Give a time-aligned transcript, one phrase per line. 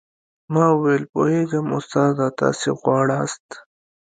[0.53, 3.47] ما وويل پوهېږم استاده تاسې غواړاست.